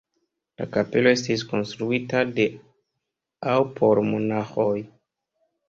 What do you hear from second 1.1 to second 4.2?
estis konstruita de aŭ por